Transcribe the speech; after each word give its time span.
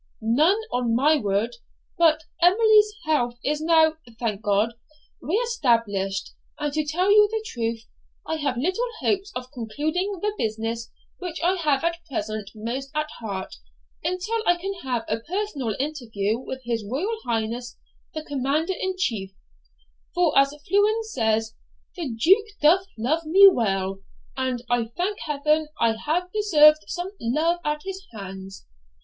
'None, 0.19 0.57
on 0.71 0.95
my 0.95 1.15
word; 1.17 1.57
but 1.95 2.23
Emily's 2.41 2.91
health 3.05 3.37
is 3.45 3.61
now, 3.61 3.97
thank 4.19 4.41
God, 4.41 4.73
reestablished, 5.21 6.31
and, 6.57 6.73
to 6.73 6.83
tell 6.83 7.11
you 7.11 7.27
the 7.29 7.45
truth, 7.45 7.85
I 8.25 8.37
have 8.37 8.57
little 8.57 8.87
hopes 9.01 9.31
of 9.35 9.51
concluding 9.51 10.13
the 10.23 10.33
business 10.39 10.89
which 11.19 11.39
I 11.43 11.53
have 11.53 11.83
at 11.83 12.03
present 12.09 12.49
most 12.55 12.89
at 12.95 13.11
heart 13.19 13.53
until 14.03 14.41
I 14.47 14.57
can 14.57 14.73
have 14.81 15.03
a 15.07 15.19
personal 15.19 15.75
interview 15.79 16.39
with 16.39 16.63
his 16.63 16.83
Royal 16.83 17.19
Highness 17.23 17.77
the 18.15 18.23
Commander 18.23 18.73
in 18.73 18.95
Chief; 18.97 19.35
for, 20.15 20.35
as 20.35 20.51
Fluellen 20.67 21.03
says, 21.03 21.53
"the 21.95 22.09
duke 22.09 22.57
doth 22.59 22.87
love 22.97 23.27
me 23.27 23.47
well, 23.53 23.99
and 24.35 24.63
I 24.67 24.85
thank 24.97 25.19
heaven 25.19 25.67
I 25.79 25.91
have 25.91 26.31
deserved 26.31 26.85
some 26.87 27.11
love 27.21 27.59
at 27.63 27.81
his 27.85 28.01
hands." 28.15 28.65